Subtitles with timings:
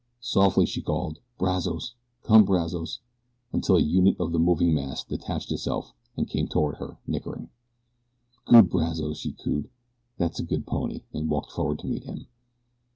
[0.19, 1.93] Softly she called: "Brazos!
[2.23, 3.01] Come, Brazos!"
[3.53, 7.51] until a unit of the moving mass detached itself and came toward her, nickering.
[8.45, 9.69] "Good Brazos!" she cooed.
[10.17, 12.25] "That's a good pony," and walked forward to meet him.